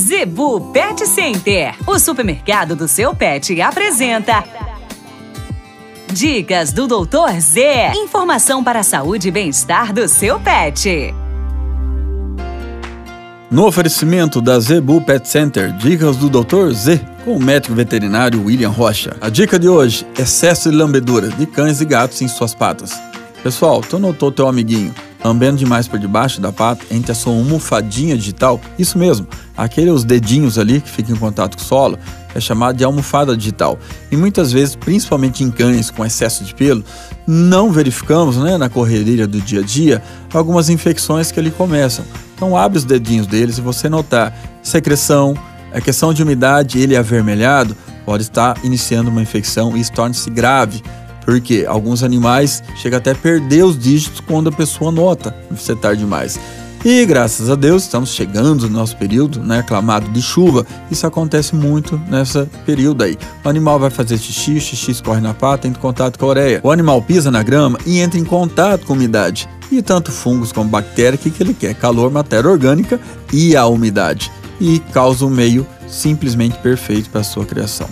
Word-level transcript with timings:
Zebu 0.00 0.72
Pet 0.72 1.06
Center, 1.06 1.74
o 1.86 1.98
supermercado 1.98 2.74
do 2.74 2.88
seu 2.88 3.14
pet, 3.14 3.60
apresenta. 3.60 4.42
Dicas 6.10 6.72
do 6.72 6.86
Doutor 6.86 7.38
Z. 7.38 7.92
Informação 7.96 8.64
para 8.64 8.80
a 8.80 8.82
saúde 8.82 9.28
e 9.28 9.30
bem-estar 9.30 9.92
do 9.92 10.08
seu 10.08 10.40
pet. 10.40 11.14
No 13.50 13.66
oferecimento 13.66 14.40
da 14.40 14.58
Zebu 14.58 15.02
Pet 15.02 15.28
Center, 15.28 15.70
dicas 15.72 16.16
do 16.16 16.30
Dr. 16.30 16.72
Z, 16.72 16.98
com 17.22 17.36
o 17.36 17.42
médico 17.42 17.74
veterinário 17.74 18.42
William 18.42 18.70
Rocha. 18.70 19.14
A 19.20 19.28
dica 19.28 19.58
de 19.58 19.68
hoje: 19.68 20.06
excesso 20.18 20.70
de 20.70 20.76
lambedura 20.76 21.28
de 21.28 21.44
cães 21.44 21.82
e 21.82 21.84
gatos 21.84 22.22
em 22.22 22.28
suas 22.28 22.54
patas. 22.54 22.98
Pessoal, 23.42 23.82
tu 23.82 23.98
notou 23.98 24.32
teu 24.32 24.48
amiguinho 24.48 24.94
lambendo 25.24 25.58
demais 25.58 25.86
por 25.86 25.98
debaixo 25.98 26.40
da 26.40 26.52
pata, 26.52 26.84
entre 26.90 27.12
a 27.12 27.14
sua 27.14 27.32
almofadinha 27.32 28.16
digital? 28.16 28.60
Isso 28.78 28.98
mesmo, 28.98 29.26
aqueles 29.60 30.04
dedinhos 30.04 30.58
ali 30.58 30.80
que 30.80 30.88
ficam 30.88 31.14
em 31.14 31.18
contato 31.18 31.56
com 31.56 31.62
o 31.62 31.66
solo, 31.66 31.98
é 32.34 32.40
chamado 32.40 32.76
de 32.76 32.84
almofada 32.84 33.36
digital. 33.36 33.78
E 34.10 34.16
muitas 34.16 34.50
vezes, 34.50 34.74
principalmente 34.74 35.44
em 35.44 35.50
cães 35.50 35.90
com 35.90 36.04
excesso 36.04 36.44
de 36.44 36.54
pelo, 36.54 36.82
não 37.26 37.70
verificamos 37.70 38.38
né, 38.38 38.56
na 38.56 38.70
correria 38.70 39.26
do 39.26 39.38
dia 39.38 39.60
a 39.60 39.62
dia 39.62 40.02
algumas 40.32 40.70
infecções 40.70 41.30
que 41.30 41.38
ali 41.38 41.50
começam. 41.50 42.04
Então 42.34 42.56
abre 42.56 42.78
os 42.78 42.84
dedinhos 42.84 43.26
deles 43.26 43.58
e 43.58 43.60
você 43.60 43.86
notar 43.86 44.34
secreção, 44.62 45.36
a 45.74 45.80
questão 45.80 46.14
de 46.14 46.22
umidade, 46.22 46.78
ele 46.78 46.96
avermelhado, 46.96 47.76
pode 48.06 48.22
estar 48.22 48.56
iniciando 48.64 49.10
uma 49.10 49.20
infecção 49.20 49.76
e 49.76 49.80
isso 49.80 49.92
torna-se 49.92 50.30
grave. 50.30 50.82
Porque 51.26 51.66
alguns 51.68 52.02
animais 52.02 52.62
chegam 52.76 52.96
até 52.96 53.10
a 53.10 53.14
perder 53.14 53.62
os 53.62 53.78
dígitos 53.78 54.20
quando 54.20 54.48
a 54.48 54.52
pessoa 54.52 54.90
nota 54.90 55.36
você 55.50 55.76
tarde 55.76 56.00
demais. 56.00 56.40
E 56.82 57.04
graças 57.04 57.50
a 57.50 57.54
Deus 57.54 57.82
estamos 57.82 58.14
chegando 58.14 58.66
no 58.66 58.78
nosso 58.78 58.96
período, 58.96 59.40
né, 59.40 59.58
aclamado 59.58 60.10
de 60.10 60.22
chuva. 60.22 60.66
Isso 60.90 61.06
acontece 61.06 61.54
muito 61.54 62.00
nessa 62.08 62.48
período 62.64 63.04
aí. 63.04 63.18
O 63.44 63.48
animal 63.50 63.78
vai 63.78 63.90
fazer 63.90 64.16
xixi, 64.16 64.52
o 64.52 64.60
xixi 64.60 64.92
escorre 64.92 65.20
na 65.20 65.34
pata, 65.34 65.68
entra 65.68 65.78
em 65.78 65.82
contato 65.82 66.18
com 66.18 66.24
a 66.24 66.28
ureia. 66.28 66.60
O 66.62 66.70
animal 66.70 67.02
pisa 67.02 67.30
na 67.30 67.42
grama 67.42 67.78
e 67.84 67.98
entra 67.98 68.18
em 68.18 68.24
contato 68.24 68.86
com 68.86 68.94
a 68.94 68.96
umidade. 68.96 69.46
E 69.70 69.82
tanto 69.82 70.10
fungos 70.10 70.52
como 70.52 70.70
que, 71.18 71.30
que 71.30 71.42
ele 71.42 71.52
quer? 71.52 71.74
Calor, 71.74 72.10
matéria 72.10 72.50
orgânica 72.50 72.98
e 73.30 73.54
a 73.54 73.66
umidade. 73.66 74.32
E 74.58 74.78
causa 74.78 75.26
um 75.26 75.30
meio 75.30 75.66
simplesmente 75.86 76.56
perfeito 76.58 77.10
para 77.10 77.20
a 77.20 77.24
sua 77.24 77.44
criação 77.44 77.88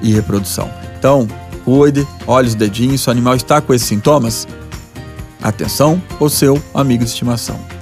e 0.00 0.12
reprodução. 0.12 0.70
Então, 0.96 1.26
cuide, 1.64 2.06
olhe 2.24 2.46
os 2.46 2.54
dedinhos, 2.54 3.00
se 3.00 3.08
o 3.08 3.10
animal 3.10 3.34
está 3.34 3.60
com 3.60 3.74
esses 3.74 3.88
sintomas, 3.88 4.46
atenção, 5.42 6.00
o 6.20 6.28
seu 6.28 6.62
amigo 6.72 7.02
de 7.02 7.10
estimação. 7.10 7.81